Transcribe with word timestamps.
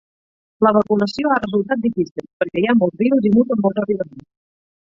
La 0.67 0.71
vacunació 0.77 1.33
ha 1.33 1.37
resultat 1.43 1.83
difícil, 1.85 2.25
perquè 2.43 2.65
hi 2.65 2.67
ha 2.73 2.77
molts 2.81 3.01
virus 3.05 3.31
i 3.31 3.37
muten 3.39 3.63
molt 3.67 3.83
ràpidament. 3.83 4.27